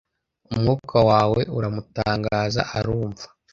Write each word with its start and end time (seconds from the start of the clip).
Umwuka 0.51 0.97
wawe 1.09 1.41
uramutangaza 1.57 2.61
arumva 2.77 3.25